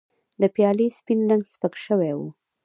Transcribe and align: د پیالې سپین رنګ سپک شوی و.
د 0.41 0.43
پیالې 0.55 0.87
سپین 0.97 1.19
رنګ 1.29 1.43
سپک 1.53 1.73
شوی 1.85 2.11
و. 2.17 2.21